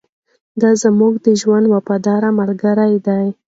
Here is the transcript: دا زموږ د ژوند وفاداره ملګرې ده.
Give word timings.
دا 0.61 0.71
زموږ 0.83 1.13
د 1.25 1.27
ژوند 1.41 1.65
وفاداره 1.73 2.29
ملګرې 2.39 2.95
ده. 3.07 3.17